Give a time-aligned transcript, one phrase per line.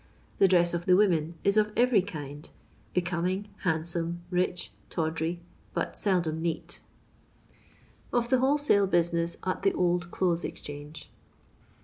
[0.39, 2.49] The dress of the women is of every kind;
[2.91, 5.41] becoming, handsome, rich, tawdry,
[5.75, 6.81] but seldom neat
[8.11, 11.05] Of thb Wholesalb Businbss at thx Old Clothes Bzohanqi.